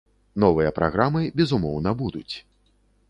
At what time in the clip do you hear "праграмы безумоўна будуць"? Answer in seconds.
0.79-2.35